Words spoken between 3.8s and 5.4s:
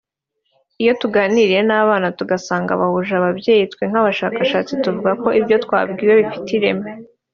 nk’abashakashatsi tuvuga ko